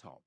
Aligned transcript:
top. 0.00 0.22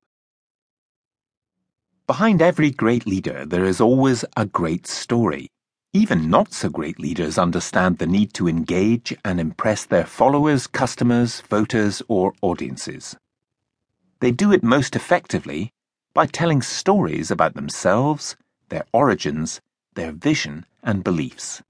Behind 2.06 2.40
every 2.42 2.70
great 2.70 3.06
leader, 3.06 3.44
there 3.44 3.64
is 3.64 3.80
always 3.80 4.24
a 4.36 4.46
great 4.46 4.86
story. 4.86 5.48
Even 5.92 6.28
not 6.28 6.52
so 6.52 6.68
great 6.68 7.00
leaders 7.00 7.38
understand 7.38 7.98
the 7.98 8.06
need 8.06 8.34
to 8.34 8.48
engage 8.48 9.16
and 9.24 9.40
impress 9.40 9.86
their 9.86 10.04
followers, 10.04 10.66
customers, 10.66 11.40
voters, 11.42 12.02
or 12.06 12.34
audiences. 12.42 13.16
They 14.20 14.30
do 14.30 14.52
it 14.52 14.62
most 14.62 14.94
effectively 14.94 15.70
by 16.14 16.26
telling 16.26 16.62
stories 16.62 17.30
about 17.30 17.54
themselves, 17.54 18.36
their 18.68 18.84
origins, 18.92 19.60
their 19.94 20.12
vision, 20.12 20.66
and 20.82 21.02
beliefs. 21.02 21.62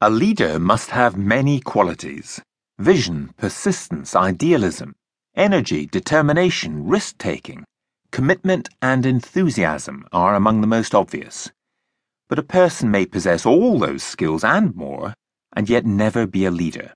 A 0.00 0.10
leader 0.10 0.58
must 0.58 0.90
have 0.90 1.16
many 1.16 1.60
qualities 1.60 2.40
vision, 2.78 3.32
persistence, 3.36 4.16
idealism, 4.16 4.94
energy, 5.34 5.86
determination, 5.86 6.86
risk 6.86 7.18
taking, 7.18 7.64
commitment, 8.10 8.68
and 8.80 9.06
enthusiasm 9.06 10.06
are 10.12 10.34
among 10.34 10.60
the 10.60 10.66
most 10.66 10.94
obvious. 10.94 11.50
But 12.28 12.38
a 12.38 12.42
person 12.42 12.90
may 12.90 13.06
possess 13.06 13.44
all 13.44 13.78
those 13.78 14.02
skills 14.02 14.44
and 14.44 14.74
more, 14.74 15.14
and 15.54 15.68
yet 15.68 15.84
never 15.84 16.26
be 16.26 16.44
a 16.44 16.50
leader. 16.50 16.94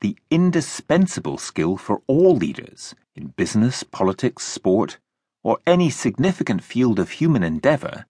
The 0.00 0.16
indispensable 0.30 1.38
skill 1.38 1.76
for 1.76 2.02
all 2.06 2.36
leaders 2.36 2.94
in 3.14 3.28
business, 3.28 3.82
politics, 3.82 4.44
sport, 4.44 4.98
or 5.42 5.58
any 5.66 5.90
significant 5.90 6.62
field 6.62 6.98
of 6.98 7.10
human 7.10 7.42
endeavor 7.42 8.04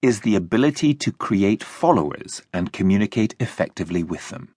is 0.00 0.20
the 0.20 0.36
ability 0.36 0.94
to 0.94 1.10
create 1.10 1.64
followers 1.64 2.42
and 2.52 2.72
communicate 2.72 3.34
effectively 3.40 4.04
with 4.04 4.28
them. 4.28 4.54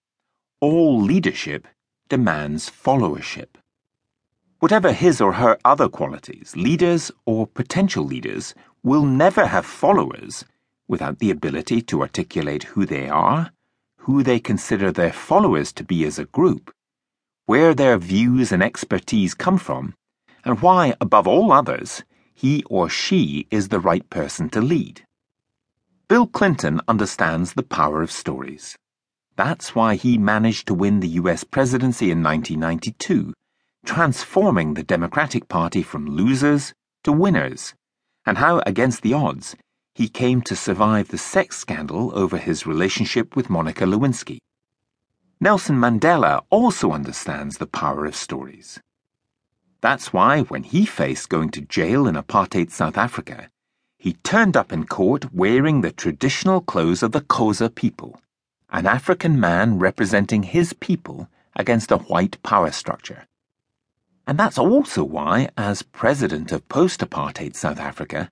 All 0.59 1.01
leadership 1.01 1.67
demands 2.09 2.69
followership. 2.69 3.47
Whatever 4.61 4.91
his 4.93 5.19
or 5.19 5.33
her 5.33 5.57
other 5.65 5.89
qualities, 5.89 6.55
leaders 6.55 7.11
or 7.25 7.47
potential 7.47 8.05
leaders 8.05 8.53
will 8.83 9.03
never 9.03 9.47
have 9.47 9.65
followers 9.65 10.45
without 10.87 11.17
the 11.17 11.31
ability 11.31 11.81
to 11.81 12.01
articulate 12.01 12.65
who 12.65 12.85
they 12.85 13.09
are, 13.09 13.49
who 14.01 14.21
they 14.21 14.39
consider 14.39 14.91
their 14.91 15.11
followers 15.11 15.73
to 15.73 15.83
be 15.83 16.05
as 16.05 16.19
a 16.19 16.25
group, 16.25 16.71
where 17.47 17.73
their 17.73 17.97
views 17.97 18.51
and 18.51 18.61
expertise 18.61 19.33
come 19.33 19.57
from, 19.57 19.95
and 20.45 20.61
why, 20.61 20.93
above 21.01 21.27
all 21.27 21.51
others, 21.51 22.03
he 22.35 22.63
or 22.69 22.87
she 22.87 23.47
is 23.49 23.69
the 23.69 23.79
right 23.79 24.07
person 24.11 24.47
to 24.47 24.61
lead. 24.61 25.01
Bill 26.07 26.27
Clinton 26.27 26.81
understands 26.87 27.53
the 27.53 27.63
power 27.63 28.03
of 28.03 28.11
stories. 28.11 28.77
That's 29.35 29.73
why 29.73 29.95
he 29.95 30.19
managed 30.19 30.67
to 30.67 30.75
win 30.75 30.99
the 30.99 31.17
US 31.21 31.43
presidency 31.43 32.11
in 32.11 32.21
1992, 32.21 33.33
transforming 33.85 34.73
the 34.73 34.83
Democratic 34.83 35.47
Party 35.47 35.81
from 35.81 36.05
losers 36.05 36.73
to 37.03 37.11
winners, 37.11 37.73
and 38.25 38.37
how, 38.37 38.61
against 38.65 39.01
the 39.01 39.13
odds, 39.13 39.55
he 39.95 40.07
came 40.07 40.41
to 40.41 40.55
survive 40.55 41.09
the 41.09 41.17
sex 41.17 41.57
scandal 41.57 42.11
over 42.17 42.37
his 42.37 42.65
relationship 42.65 43.35
with 43.35 43.49
Monica 43.49 43.85
Lewinsky. 43.85 44.37
Nelson 45.39 45.75
Mandela 45.75 46.43
also 46.49 46.91
understands 46.91 47.57
the 47.57 47.67
power 47.67 48.05
of 48.05 48.15
stories. 48.15 48.79
That's 49.81 50.13
why, 50.13 50.41
when 50.41 50.63
he 50.63 50.85
faced 50.85 51.29
going 51.29 51.49
to 51.49 51.61
jail 51.61 52.07
in 52.07 52.15
apartheid 52.15 52.69
South 52.69 52.97
Africa, 52.97 53.49
he 53.97 54.13
turned 54.23 54.55
up 54.55 54.71
in 54.71 54.85
court 54.85 55.33
wearing 55.33 55.81
the 55.81 55.91
traditional 55.91 56.61
clothes 56.61 57.01
of 57.01 57.11
the 57.11 57.21
Xhosa 57.21 57.73
people, 57.73 58.21
an 58.69 58.85
African 58.85 59.39
man 59.39 59.79
representing 59.79 60.43
his 60.43 60.73
people 60.73 61.27
against 61.55 61.91
a 61.91 61.97
white 61.97 62.41
power 62.43 62.71
structure. 62.71 63.25
And 64.27 64.37
that's 64.37 64.57
also 64.57 65.03
why, 65.03 65.49
as 65.57 65.81
president 65.81 66.51
of 66.51 66.67
post 66.69 67.01
apartheid 67.01 67.55
South 67.55 67.79
Africa, 67.79 68.29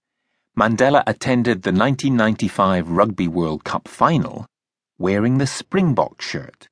Mandela 0.58 1.04
attended 1.08 1.64
the 1.64 1.72
1995 1.72 2.90
Rugby 2.90 3.28
World 3.28 3.64
Cup 3.64 3.88
final 3.88 4.46
wearing 4.98 5.38
the 5.38 5.48
Springbok 5.48 6.22
shirt. 6.22 6.68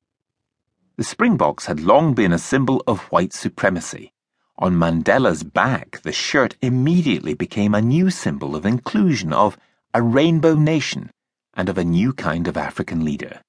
The 0.96 1.04
Springboks 1.04 1.66
had 1.66 1.80
long 1.80 2.14
been 2.14 2.32
a 2.32 2.38
symbol 2.38 2.82
of 2.86 3.00
white 3.10 3.32
supremacy 3.32 4.12
on 4.60 4.74
Mandela's 4.74 5.44
back, 5.44 6.00
the 6.02 6.10
shirt 6.10 6.56
immediately 6.60 7.32
became 7.32 7.76
a 7.76 7.80
new 7.80 8.10
symbol 8.10 8.56
of 8.56 8.66
inclusion, 8.66 9.32
of 9.32 9.56
a 9.94 10.02
rainbow 10.02 10.56
nation, 10.56 11.12
and 11.54 11.68
of 11.68 11.78
a 11.78 11.84
new 11.84 12.12
kind 12.12 12.48
of 12.48 12.56
African 12.56 13.04
leader. 13.04 13.40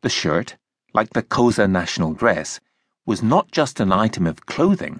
The 0.00 0.08
shirt, 0.08 0.56
like 0.94 1.10
the 1.10 1.22
Xhosa 1.22 1.70
national 1.70 2.14
dress, 2.14 2.58
was 3.04 3.22
not 3.22 3.50
just 3.52 3.80
an 3.80 3.92
item 3.92 4.26
of 4.26 4.46
clothing, 4.46 4.98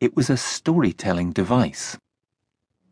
it 0.00 0.14
was 0.14 0.28
a 0.28 0.36
storytelling 0.36 1.32
device. 1.32 1.96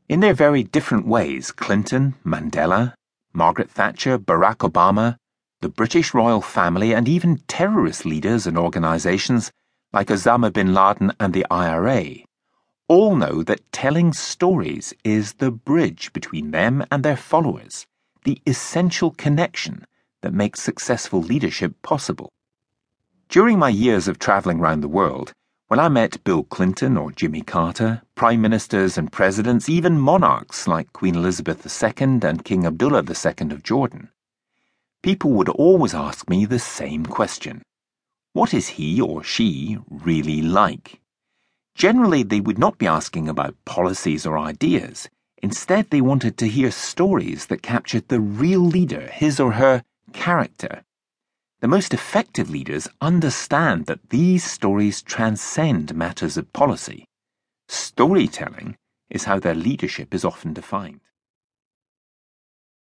In 0.09 0.21
their 0.21 0.33
very 0.33 0.63
different 0.63 1.07
ways, 1.07 1.53
Clinton, 1.53 2.15
Mandela, 2.25 2.95
Margaret 3.33 3.71
Thatcher, 3.71 4.19
Barack 4.19 4.59
Obama, 4.59 5.17
the 5.61 5.69
British 5.69 6.15
royal 6.15 6.41
family, 6.41 6.95
and 6.95 7.09
even 7.09 7.43
terrorist 7.49 8.07
leaders 8.07 8.47
and 8.47 8.57
organizations 8.57 9.51
like 9.93 10.09
Osama 10.09 10.53
bin 10.53 10.73
Laden 10.73 11.13
and 11.21 11.35
the 11.35 11.47
IRA, 11.51 12.17
all 12.89 13.17
know 13.17 13.43
that 13.43 13.73
telling 13.73 14.13
stories 14.13 14.93
is 15.05 15.35
the 15.35 15.51
bridge 15.51 16.13
between 16.13 16.51
them 16.51 16.85
and 16.91 17.03
their 17.03 17.17
followers, 17.17 17.87
the 18.25 18.41
essential 18.47 19.11
connection 19.11 19.85
that 20.23 20.33
makes 20.33 20.63
successful 20.63 21.21
leadership 21.21 21.75
possible. 21.83 22.31
During 23.29 23.59
my 23.59 23.69
years 23.69 24.09
of 24.09 24.19
traveling 24.19 24.59
around 24.59 24.81
the 24.81 24.89
world, 24.89 25.33
when 25.69 25.81
I 25.81 25.89
met 25.89 26.23
Bill 26.25 26.43
Clinton 26.43 26.99
or 26.99 27.11
Jimmy 27.11 27.41
Carter, 27.41 28.03
prime 28.15 28.43
ministers 28.43 28.99
and 28.99 29.11
presidents, 29.11 29.69
even 29.69 29.99
monarchs 29.99 30.69
like 30.69 30.93
Queen 30.93 31.15
Elizabeth 31.15 31.65
II 31.65 32.21
and 32.23 32.45
King 32.45 32.67
Abdullah 32.67 33.03
II 33.03 33.51
of 33.51 33.63
Jordan, 33.63 34.11
people 35.03 35.31
would 35.33 35.49
always 35.49 35.95
ask 35.95 36.29
me 36.29 36.45
the 36.45 36.59
same 36.59 37.07
question 37.07 37.63
what 38.35 38.53
is 38.53 38.69
he 38.69 39.01
or 39.01 39.23
she 39.23 39.79
really 39.89 40.43
like? 40.43 41.01
Generally, 41.77 42.25
they 42.25 42.41
would 42.41 42.59
not 42.59 42.79
be 42.79 42.87
asking 42.87 43.29
about 43.29 43.57
policies 43.65 44.27
or 44.27 44.37
ideas. 44.37 45.09
Instead, 45.43 45.89
they 45.91 46.01
wanted 46.01 46.37
to 46.39 46.49
hear 46.49 46.73
stories 46.73 47.47
that 47.47 47.63
captured 47.63 48.09
the 48.09 48.21
real 48.21 48.61
leader, 48.61 49.09
his 49.13 49.39
or 49.39 49.53
her 49.53 49.85
character. 50.13 50.83
The 51.65 51.69
most 51.69 51.95
effective 51.95 52.51
leaders 52.51 52.89
understand 53.01 53.87
that 53.87 54.11
these 54.11 54.45
stories 54.45 55.01
transcend 55.01 55.95
matters 55.95 56.37
of 56.37 56.53
policy. 56.53 57.07
Storytelling 57.69 58.77
is 59.09 59.25
how 59.25 59.39
their 59.39 59.55
leadership 59.55 60.13
is 60.13 60.27
often 60.27 60.53
defined. 60.53 61.01